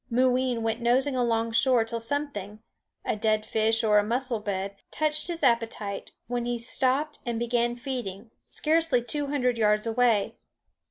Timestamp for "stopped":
6.57-7.19